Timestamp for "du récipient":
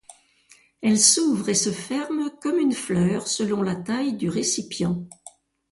4.13-5.03